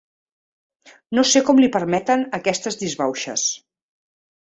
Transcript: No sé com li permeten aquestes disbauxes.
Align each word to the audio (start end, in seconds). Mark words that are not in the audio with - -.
No 1.17 1.25
sé 1.31 1.41
com 1.49 1.61
li 1.63 1.69
permeten 1.75 2.23
aquestes 2.39 2.79
disbauxes. 2.85 3.45